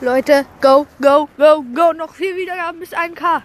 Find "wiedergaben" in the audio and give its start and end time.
2.36-2.78